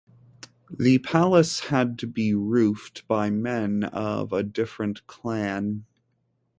[0.75, 5.85] The palace had to be roofed by men of a different clan.